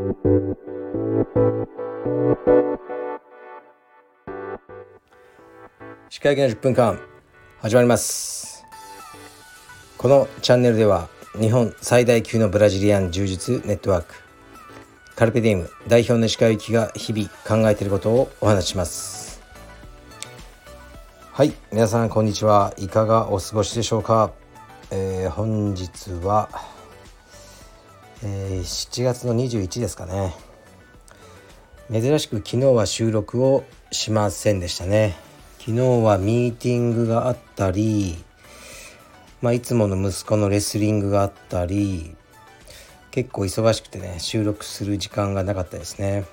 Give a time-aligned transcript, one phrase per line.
[0.00, 0.06] 歯
[6.22, 6.98] 科医の10分間
[7.58, 8.64] 始まります。
[9.98, 14.14] このチャンネルでは日本最大級のブラジリアン柔術ネットワーク
[15.16, 19.42] カルペディウム代表の歯科医が日々考えていることをお話しします。
[21.30, 22.72] はい皆さんこんにちは。
[22.78, 24.32] いかがお過ごしでしょうか、
[24.90, 26.48] えー、本日は、
[28.22, 30.34] えー、7月の21ですかね。
[31.90, 35.16] 珍しく昨日は収録をしませんでしたね。
[35.58, 38.22] 昨日はミーティングがあったり、
[39.40, 42.14] まあ、いつもの息子のレスリングがあったり
[43.10, 46.26] 結構忙しくてね収録する時間がなかったですね。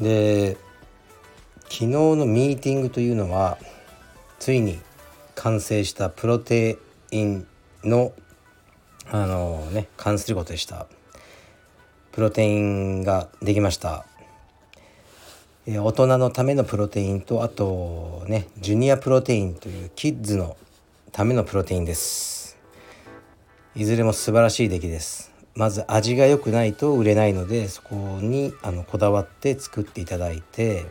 [0.00, 0.56] で
[1.64, 3.58] 昨日のミーティングというのは
[4.38, 4.78] ついに
[5.34, 6.78] 完成したプロテ
[7.10, 7.46] イン
[7.82, 8.12] の
[9.12, 10.86] あのね関することでした
[12.12, 14.04] プロテインができました。
[15.66, 20.56] 大人のためのプロテインとあとねジュニアプロテインというキッズの
[21.12, 22.56] ためのプロテインです。
[23.76, 25.30] いずれも素晴らしい出来です。
[25.54, 30.86] まず味が良くないと売れないのでそこにあのこだわって作っていただいて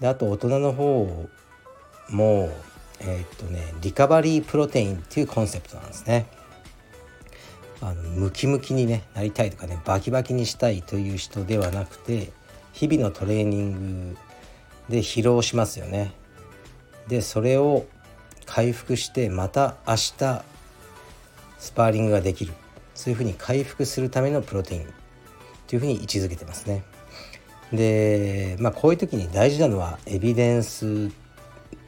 [0.00, 1.28] であと大人の方
[2.08, 2.50] も
[3.00, 6.26] えー、っとねリカバリープロテインっていうコンセプトなんですね。
[7.82, 12.30] あのムキムキに、ね、なりたいとかねバキバキにしたいという人ではなくて
[12.72, 14.16] 日々のトレーニング
[14.88, 16.12] で疲労しますよね。
[17.08, 17.86] でそれを
[18.46, 20.44] 回復してまた明日
[21.58, 22.52] スパーリングができる
[22.94, 24.86] そういうふうに回復するためのプロテイン
[25.66, 26.84] というふうに位置づけてますね。
[27.72, 31.10] でまあこういう時に大事なのはエビデンス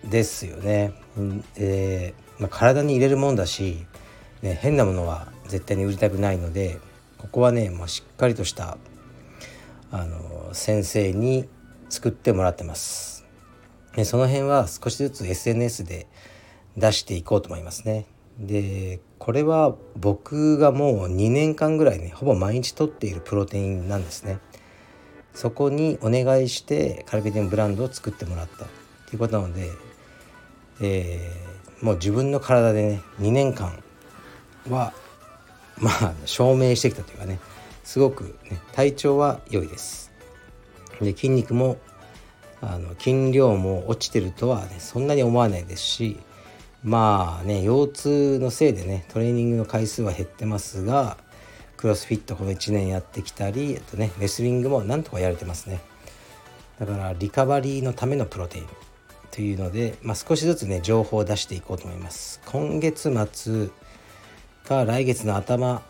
[0.04, 0.94] ですよね。
[1.54, 3.86] でまあ、体に入れるもんだし、
[4.42, 6.80] ね、変なものは絶対に売りたくないので
[7.18, 8.78] ここはねもうしっかりとした
[9.90, 11.46] あの先生に
[11.90, 13.26] 作ってもらってます。
[13.94, 16.06] でその辺は少しずつ SNS で
[16.78, 18.06] 出していこうと思いますね。
[18.38, 24.38] でこれは僕がもう2年間ぐらいねほぼ毎日取っているプロテインなんですね。
[25.34, 28.68] そこにお願いしてカルビディンブランドを作ってもらったっ
[29.06, 29.70] ていうことなので、
[30.80, 33.82] えー、もう自分の体でね2年間
[34.70, 34.94] は
[35.78, 37.38] まあ証明してきたというかね
[37.84, 40.12] すごく、ね、体調は良いです。
[41.00, 41.78] で筋肉も
[42.60, 46.20] あの筋量も落ちてるとはねそんなに思わないですし
[46.84, 51.16] まあね腰痛のせいでねトレーニングの回数は減ってますが
[51.76, 55.80] クロスフィットこの1年やってきたりあとねレスリングもなんとかやれてますね。
[56.78, 58.66] だからリカバリーのためのプロテイン。
[59.32, 62.40] というので、まあ、少しずつね情報を出していこうと思います。
[62.46, 63.70] 今月末
[64.64, 65.82] か来月の頭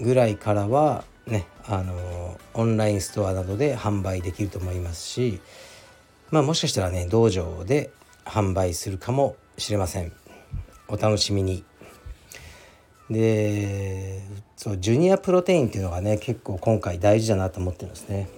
[0.00, 5.40] ぐらいからはねあのオンラインストアなどで販売できると思いますし
[6.30, 7.90] まあもしかしたらね道場で
[8.24, 10.12] 販売するかもしれません。
[10.88, 11.64] お楽しみに。
[13.10, 14.22] で
[14.56, 18.28] そうジュニアプロテインっていうのがね結構今回大事だなと思ってるんですね。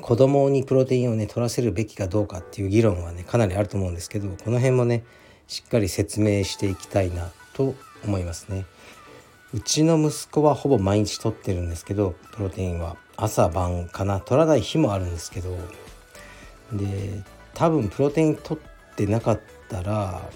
[0.00, 5.04] 子供にプロテインをね取らせるべきかどうかっていう議論はねかなりあると思うんですけどこの辺もね
[5.46, 7.74] しっかり説明していきたいなと
[8.06, 8.66] 思いますね。
[9.52, 12.96] うちの息子はほぼ毎日取ってるんですけどプロテインは。
[13.16, 15.56] 朝晩かな取らない日もあるんですけど。
[16.72, 17.22] で
[17.54, 20.28] 多分プロテイン取ってなかったら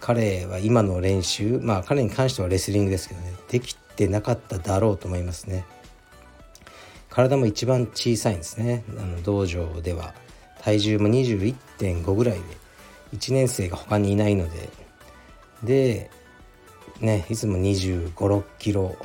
[0.00, 5.66] 彼は今の練習まあ彼に関してはレスリングですけどねできてなかっただろうと思いますね。
[7.10, 8.84] 体も一番小さいんですね。
[8.98, 10.14] あの道場では。
[10.62, 12.42] 体重も21.5ぐらいで
[13.16, 14.70] 1年生が他にいないので。
[15.62, 16.10] で
[17.00, 18.96] ねいつも2 5 6キロ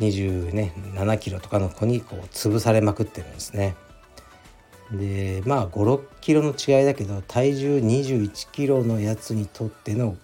[0.00, 3.76] 27キロとかの子にこう潰されまくってるんですね。
[4.90, 10.16] でまあ56キロの違いだけど体重21キロのやつにとっての、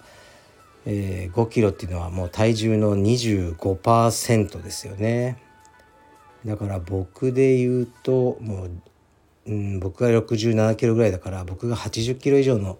[0.84, 5.42] えー、5キロっていうのはもう体重の25%ですよね。
[6.44, 8.71] だから僕で言うともう、
[9.47, 12.78] うん、僕が67キロぐらいだから僕が80キロ以上の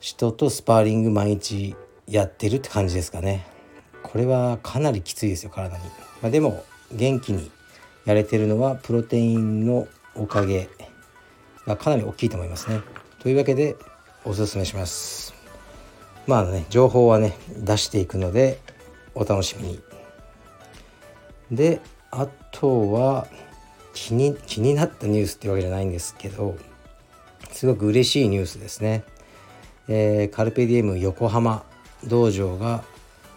[0.00, 1.76] 人とスパーリング毎日
[2.10, 3.46] やってるって感じですかね。
[4.02, 5.84] これはかなりきついですよ体に、
[6.20, 7.50] まあ、でも元気に
[8.04, 9.86] やれてるのはプロテインの
[10.16, 10.68] おかげ
[11.66, 12.80] がかなり大きいと思いますね。
[13.20, 13.76] というわけで
[14.24, 15.32] おすすめします。
[16.26, 18.58] まあね情報はね出していくので
[19.14, 19.80] お楽しみに。
[21.52, 21.80] で
[22.10, 23.28] あとは
[23.94, 26.56] 気に気になったニュースっていうわけじゃないんですけど
[27.52, 29.04] すごく嬉しいニュースですね、
[29.88, 31.64] えー、カルペディエム横浜
[32.04, 32.84] 道場が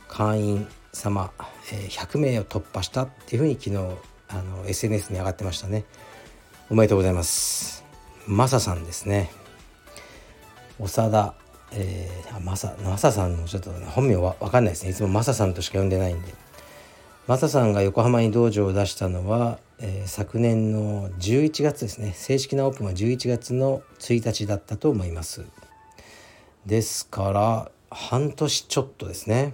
[0.07, 1.31] 会員様、
[1.71, 3.77] え100名を突破したっていうふうに昨日
[4.29, 5.85] あの SNS に上がってましたね。
[6.69, 7.83] おめでとうございます。
[8.27, 9.31] マサさんですね。
[10.79, 11.35] 長田
[11.75, 14.91] えー、マサマサさんのちょっと、本名は分かんないですね。
[14.91, 16.33] いつもマサさんとしか呼んでないんで。
[17.25, 22.13] マサさんが横浜に道場を出したのは、えー、昨年の11月ですね。
[22.15, 25.45] 正式なオープンは11月の1日だったと思います。
[26.65, 29.53] ですから半年ちょっとですね。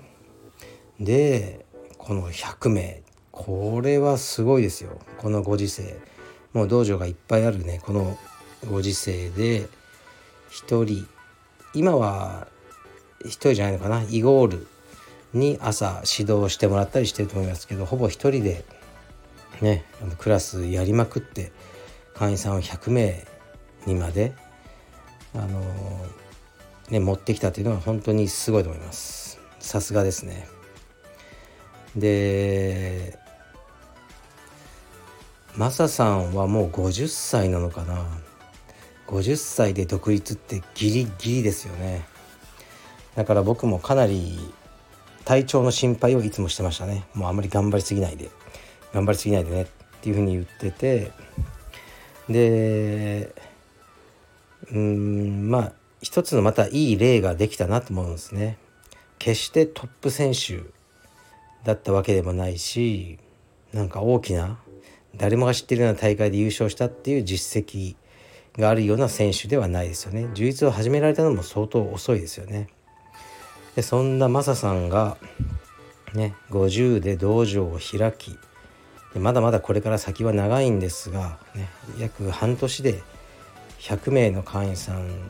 [1.00, 1.66] で
[1.98, 3.04] この100名。
[3.32, 5.00] これはすごいですよ。
[5.18, 5.98] このご時世。
[6.54, 7.80] もう道場がいっぱいあるね。
[7.86, 8.18] この
[8.70, 9.68] ご時世で。
[10.52, 11.08] 1人。
[11.74, 12.48] 今は
[13.24, 14.04] 1人じゃないのかな。
[14.10, 14.68] イゴール
[15.34, 18.66] に朝指導してもらったりしてると思いますけどほぼ1人で。
[19.62, 19.86] ね。
[20.18, 21.52] クラスやりまくって。
[22.14, 23.26] 会員さんを100名
[23.86, 24.34] にまで。
[25.36, 25.62] あの
[26.90, 29.40] ね持ってきたというのは本当にすごいと思います。
[29.60, 30.48] さすがですね。
[31.96, 33.18] で
[35.56, 38.06] マサさんはもう50歳なのかな。
[39.08, 42.06] 50歳で独立ってギリギリですよね。
[43.16, 44.40] だから僕もかなり
[45.26, 47.06] 体調の心配をいつもしてましたね。
[47.14, 48.30] もうあんまり頑張りすぎないで。
[48.94, 49.64] 頑張りすぎないでね。
[49.64, 49.66] っ
[50.02, 51.12] ていうふうに言ってて。
[52.30, 53.34] で
[54.72, 58.58] うーんまあ一つのまたいい例ができたなと思うんですね。
[59.18, 60.62] 決してトップ選手
[61.64, 63.20] だったわけでもないし
[63.74, 64.58] なんか大きな
[65.16, 67.96] 誰もが知ってるような大会で優勝したっていう実績
[68.58, 70.30] があるような選手ではないですよね。
[70.34, 72.70] 充実を始められたのも相当遅いですよね。
[73.76, 75.18] でそんなマサさんが
[76.14, 78.38] ね50で道場を開き
[79.14, 83.02] でまだまだこれから先は長いんですが、ね、約半年で
[83.80, 85.30] 100名の会員さん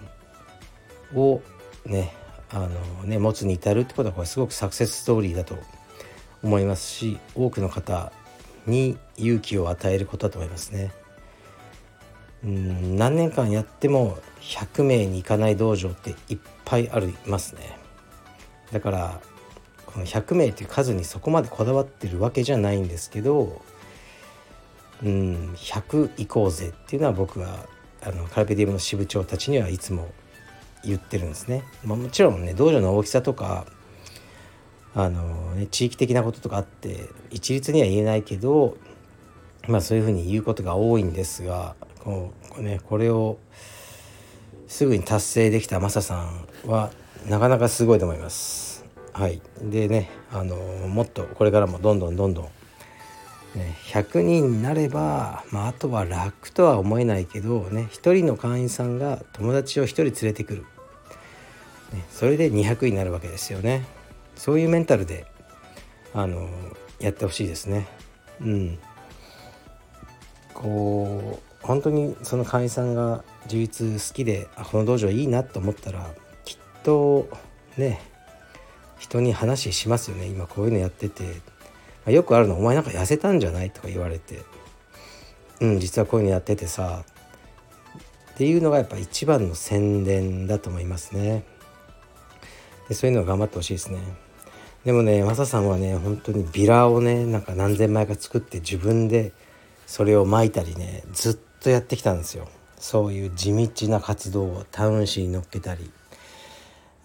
[1.16, 1.42] を
[1.86, 2.14] ね
[2.52, 2.70] あの
[3.04, 5.56] ね持つに至るってことはこれすごくサクセスストーリーだと
[6.44, 8.12] 思いますし多くの方
[8.66, 10.92] に勇気を与えることだと思いますね。
[12.44, 17.78] うん何年間やっても100名にいかない道場っていっぱいありますね
[18.72, 19.22] だから
[19.86, 23.62] この100名という数にそこまでこだわってるわけじゃないんですけど
[25.04, 27.66] うん100行こうぜっていうのは僕は
[28.02, 30.08] あのカルペディウムの支部長たちにはいつも
[30.84, 33.66] 言ってるんですね、まあ、もちろんね道場の大きさとか
[34.96, 38.78] あの、ね、地域的なこととかあって一律には言えないけど
[39.68, 43.38] まあそういうふうに言うことが多いんですがこうねこれを
[44.68, 46.24] すぐに達成できたマサさ
[46.66, 46.92] んは
[47.28, 48.86] なかなかすごいと思います。
[49.14, 52.50] はい、でねあのもっとこれからもどんどんどんどん、
[53.56, 60.62] ね、100人になれば、まあ、あとは楽とは思えないけどね1人の会員さんが友達を1人連れてくる、
[61.94, 63.86] ね、それで200になるわけですよね。
[64.36, 65.26] そういうメンタルで
[66.14, 66.50] あの
[67.00, 67.88] やってほしいですね。
[68.40, 68.80] うん、
[70.54, 76.10] こう本当にその会員さんが充実好きであこの道場いいなと思ったら
[76.46, 77.30] きっと
[77.78, 78.02] ね
[78.98, 81.24] 人に話しますよね今こういうのやってて、
[82.08, 84.40] よくあるの「お前なんか痩せたんじゃない?」とか言われて
[85.62, 87.04] 「うん実はこういうのやっててさ」
[88.34, 91.44] っていうのがやっぱ一番の宣伝だと思いますね。
[92.88, 94.00] でそういうのを頑張ってほしいですね。
[94.86, 99.34] でもねマサさんはね本当にビラをねなんか何千枚か作って自分で
[99.86, 102.48] それをまいたりねずっとやってきたんですよ。
[102.78, 105.92] そういう地道な活動をタウン誌に載っけたり。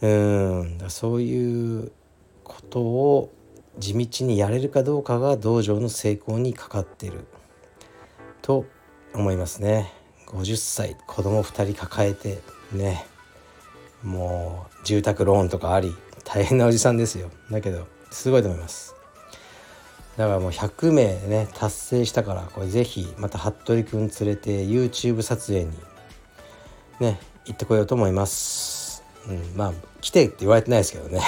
[0.03, 1.91] うんそういう
[2.45, 3.33] ことを
[3.79, 7.27] 地道にやれるかどうかが道場の成功にかかってる。
[8.43, 8.67] と
[9.15, 9.93] 思いますね。
[10.27, 12.41] 50歳子供2人抱えて
[12.73, 13.07] ね
[14.03, 17.31] もう住宅ローンとかあり大変なおじさんですよ。
[17.51, 18.95] だけどすごいと思います。
[20.17, 25.71] だからもう100名ね達成したからこれぜひまた服部くん連れて YouTube 撮影に
[27.01, 31.21] ね行ってこようと思います、うん、まあ来てって言われてないですけどね。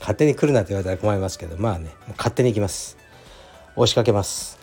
[0.00, 2.96] 勝手に来るなって言われたら困りますけどまあね勝手に行きます。
[3.76, 4.58] 押しかけます。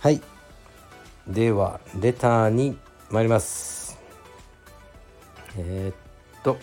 [0.00, 0.22] はい。
[1.26, 2.78] ではレターに
[3.10, 3.98] 参ります。
[5.58, 6.58] えー、っと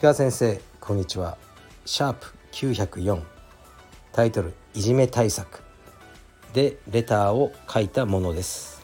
[0.00, 1.36] 鹿先生こんにちは。
[1.84, 3.20] シャープ904
[4.12, 5.62] タイトル「いじめ対策」
[6.54, 8.82] でレターを書いたものです。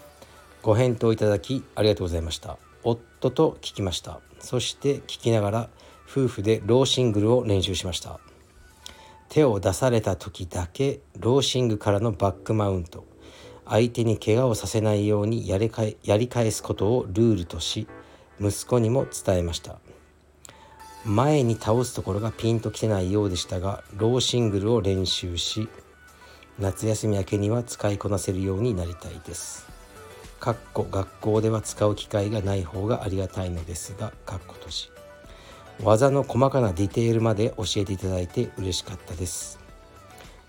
[0.63, 2.59] ご返答いただきありがとうございました。
[2.83, 4.21] 夫と聞きました。
[4.41, 5.69] そして聞きながら
[6.11, 8.19] 夫婦でローシングルを練習しました。
[9.29, 13.05] 手を出された時だけローシングからのバックマウント。
[13.67, 17.87] 相手に怪我をさせないようにやりかやり返すことをルールとし
[18.41, 19.79] 息子にも伝えました。
[21.05, 25.69] 前に倒すところがピンときてないようでしたがローシングルを練習し
[26.59, 29.69] 夏休み明けには使いこなせるようになりたいです。
[30.41, 34.91] かっこ学校では使う機会がない方がありがたいのですがかっことし。
[35.83, 39.59] 技の細かなディテールまで教えていただいて嬉しかったです。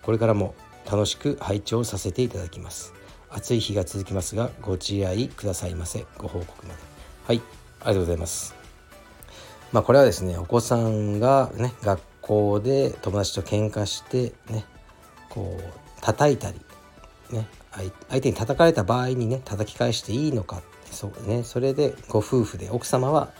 [0.02, 0.56] これからも
[0.90, 2.94] 楽しく拝聴させていただきます。
[3.30, 6.06] 暑い日が続きますがご自愛くださいませ。
[6.18, 6.80] ご報告まで。
[7.28, 7.42] はい
[7.82, 8.56] ありがとうございます。
[9.72, 14.66] まあこれはですねお子さんがね学校で友達と喧嘩してね
[15.30, 16.60] こう叩いたり
[17.32, 23.32] ね相手に叩かれた場合にね叩き返していいのかそうねそれでご夫婦で奥様は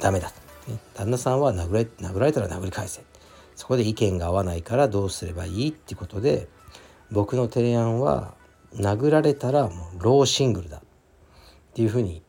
[0.00, 0.34] ダメだ、ね、
[0.94, 3.02] 旦那さんは殴れ殴られたら殴り返せ。
[3.56, 6.48] そこで意見が合わないからどうすればいいってことで
[7.10, 8.34] 僕の提案は
[8.74, 10.78] 殴られたらもうローシングルだ。
[10.78, 12.22] っていうふうに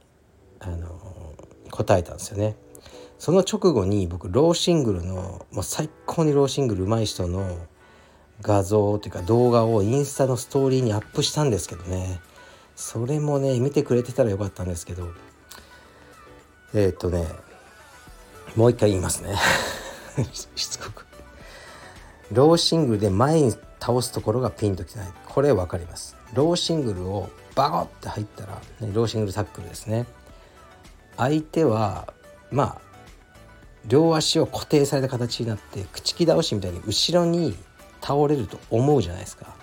[0.59, 1.33] あの
[1.71, 2.55] 答えたんですよね。
[3.17, 7.57] その直後に僕ローシングルのもう最高にローシングル上手い人の
[8.41, 12.19] 画像というか動画をインスタのストーリーにアップしたんですけどね。
[12.75, 15.07] それもね見てくれてたらよかったんですけど。
[16.73, 17.27] えー、っとね
[18.55, 19.35] もう一回言いますね。
[20.55, 21.05] しつこく。
[22.31, 25.11] ローシングルで前に倒すところがピンときてない。
[25.25, 26.15] これ分かります。
[26.33, 30.05] ローシングルをバコッて入ったら、ね、ローシングルタックルですね。
[31.17, 32.13] 相手は
[32.51, 32.81] まあ
[33.85, 37.55] 両足を固定された形になって口木倒しみたいに後ろに
[38.01, 39.55] 倒れると思うじゃないですか。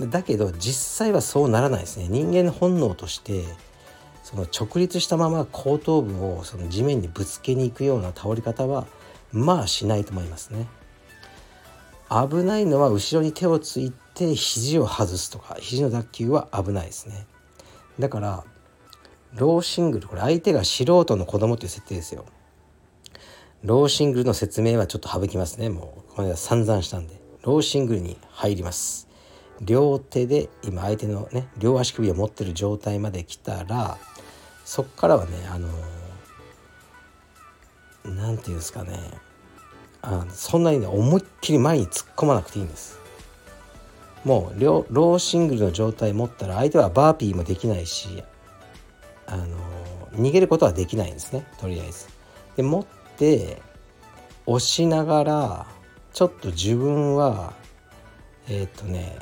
[0.00, 2.08] だけど実際はそうならないですね。
[2.08, 3.44] 人間の本能として
[4.32, 8.86] その直立したまま後頭部をその地面にぶつけに行くような倒れ方は
[9.30, 10.66] まあしないと思いますね。
[12.08, 17.26] 危ないのは後ろに手をついて肘を外すとか肘の脱臼は危ないですね。
[17.98, 18.44] だから
[19.34, 22.24] ローシングルこれ相手が素人の子供という設定ですよ。
[23.62, 25.68] ローシングルの説明はちょっと省きますね。
[25.68, 27.20] もうこれは散々したんで。
[27.42, 29.08] ローシングルに入ります。
[29.60, 33.98] 両手で今相手のね両足首を持ってる状態まで来たら
[34.74, 35.68] そっからはねあの
[38.04, 38.98] 何て言うんですかね
[40.00, 42.98] あそんなにね思いっきり前に突っ込まなくていいんです
[44.24, 48.24] もうローシングルの状態持ったら相手はバーピーもできないし
[49.26, 49.58] あの
[50.12, 52.08] 逃げることはできないんですねとりあえず。
[52.56, 52.86] で持っ
[53.18, 53.60] て
[54.46, 55.66] 押しながら
[56.14, 57.52] ちょっと自分は
[58.48, 59.18] えっ、とね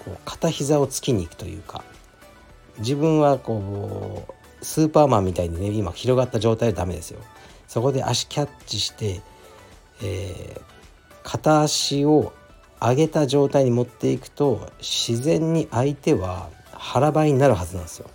[0.00, 1.84] こう片膝をつきに行くというか
[2.78, 7.20] 自分はこうスーパーマンみたいにね今広がった状態でダメですよ。
[7.66, 9.20] そこで足キャッチして、
[10.02, 10.60] えー、
[11.22, 12.32] 片足を
[12.80, 18.10] 上げた状態に持っていくと自然に相手は腹ばいになるはずなんですよ。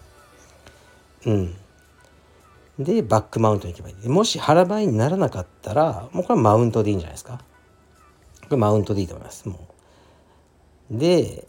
[1.26, 1.56] うん。
[2.80, 4.10] でバックマウントに行けばいい。
[4.10, 7.40] もし腹ばいにならなかったらもうこれはマウントでいいんじゃないですか。
[8.44, 9.68] これマウントでいいと思いますも
[10.92, 11.48] うで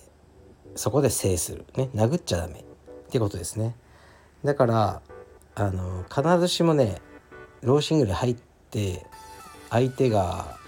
[0.74, 3.74] そこで制するね殴っちゃダメってことですね
[4.44, 5.02] だから
[5.54, 7.00] あの必ずしもね
[7.62, 8.36] ローシングル入っ
[8.70, 9.06] て
[9.70, 10.58] 相手が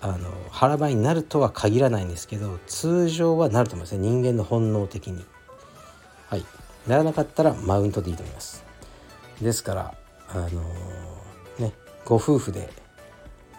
[0.00, 3.98] あの腹ばいになるとは限らないんですけど通常はなると思いますね。
[3.98, 5.24] 人間の本能的に。
[6.28, 6.44] はい。
[6.86, 8.64] ならなかったらマウントでいいと思います。
[9.40, 9.94] ですから
[10.28, 11.72] あのー、ね
[12.04, 12.68] ご夫婦で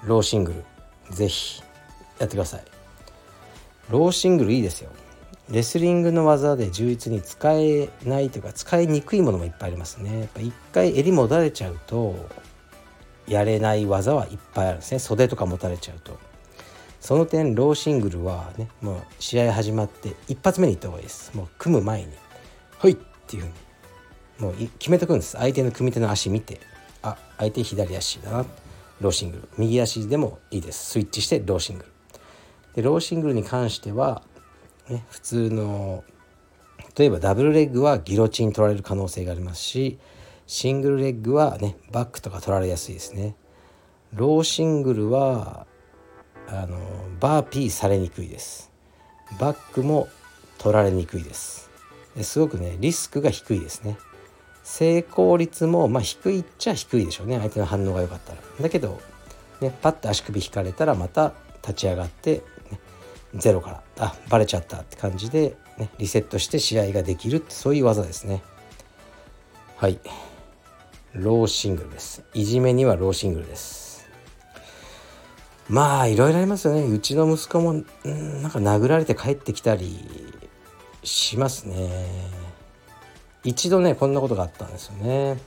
[0.04, 0.64] ローシングル
[1.12, 1.64] 是非
[2.20, 2.64] やってください。
[3.90, 4.90] ローシングルいいですよ。
[5.50, 10.20] レスリングの技で充実に使えないというか使いにくいものもいっぱいありますね。
[10.22, 12.16] やっぱ一回襟持たれちゃうと
[13.28, 15.00] やれない技はいっぱいあるんですね。
[15.00, 16.18] 袖とか持たれちゃうと。
[17.02, 21.36] その点ローシングルはねもう試合始まって一発目に行った方がいいです。
[21.36, 22.14] もう組む前に
[22.80, 22.96] 「はい!」っ
[23.28, 23.54] ていうふうに
[24.40, 25.36] もう決めてくんです。
[25.38, 26.62] 相手の組み手の足見て
[27.02, 28.46] あ相手左足だな。
[29.02, 29.50] ローシングル。
[29.58, 30.92] 右足でもいいです。
[30.92, 31.90] スイッチしてローシングル。
[32.76, 34.22] でローシングルに関しては、
[34.90, 36.04] ね、普通の
[36.98, 39.98] 例えばダブルレッグはギロチン取られる可能性がありますし
[40.46, 43.36] シングルレッグはねバックとか取られやすいですね。
[44.14, 45.66] ローシングルは
[46.48, 46.78] あの
[47.20, 48.72] バーピーされにくいです。
[49.40, 50.08] バックも
[50.58, 51.72] 取られにくいです。
[52.22, 53.98] すごくねリスクが低いですね。
[54.64, 57.40] 成功率もまあ低いっちゃ低いでしょうね。
[57.40, 58.40] 相手の反応が良かったら。
[58.62, 59.00] だけど
[59.62, 62.44] ねパッと足首引かれたらまた立ち上がって
[63.36, 68.42] ゼロからあバレちゃったって感じで、ね、リセットして試合ができるってそういう技ですね。
[69.78, 70.00] はい。
[71.14, 72.24] ローシングルです。
[72.34, 74.10] いじめにはローシングルです。
[75.70, 76.84] まあいろいろありますよね。
[76.84, 77.86] うちの息子もん
[78.42, 80.34] なんか殴られて帰ってきたり
[81.04, 82.32] しますね。
[83.44, 85.38] 一度ねこんなことがあったんですよね。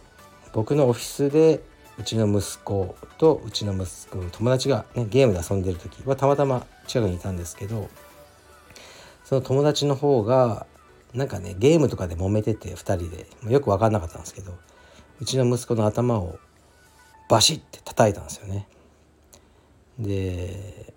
[0.53, 1.61] 僕のオフィスで
[1.99, 7.89] うちの息子とうちの息子の友達が、ね、ゲームで遊んでる時はたまたま近くにいたんですけど
[9.25, 10.67] その友達の方が
[11.15, 13.27] なんかねゲームとかで揉めてて2人で。
[13.51, 14.53] よく分かんなかったんですけど
[15.21, 16.39] うちの息子の頭を
[17.29, 18.69] バシッて叩いたんですよね。
[19.99, 20.93] で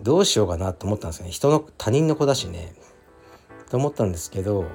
[0.00, 1.32] どうしようかなと思ったんですよね。
[1.32, 2.74] 人の他人の子だしね。
[3.70, 4.66] と思ったんですけど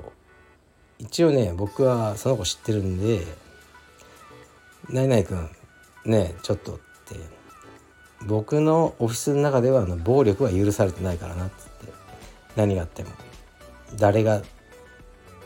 [0.97, 3.25] 一応ね僕はその子知ってるんで
[4.89, 5.49] 「ないないくん
[6.05, 7.15] ねちょっと」って
[8.25, 11.93] 僕のオフィスの中ではあの暴力は許されてないからなっつって
[12.55, 13.11] 何があっても
[13.97, 14.41] 誰が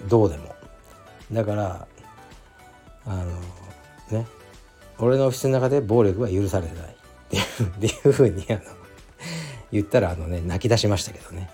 [0.08, 0.56] どうでも。
[1.32, 1.88] だから
[3.06, 3.26] あの
[4.20, 4.28] ね
[5.00, 6.96] 俺のオフィスの中で暴力は許されてない
[7.66, 8.60] っていうふうにあの
[9.72, 11.50] 言ったらあのね泣き出しましたけどね。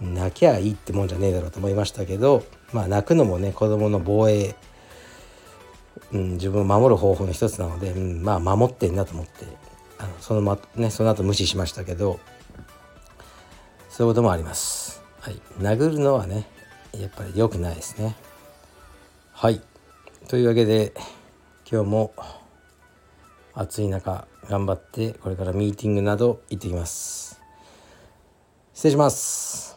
[0.00, 4.54] 泣きゃいいってもんじゃねえだろうと思いましたけどまあ泣くのもね子供の防衛、
[6.12, 9.44] うん、自分を守る方法の一つなので、うん、まあ守ってんなと思って
[9.98, 12.20] あのそのまねその後無視しましたけど
[13.88, 15.02] そういうこともあります。
[15.20, 16.46] はい、殴るのはね
[16.92, 18.16] やっぱり良くないですね。
[19.32, 19.60] はい
[20.28, 20.92] というわけで
[21.70, 22.12] 今日も
[23.54, 27.40] 暑い中頑張ってこれからミーティングなど行ってきます。
[28.72, 29.76] 失礼します。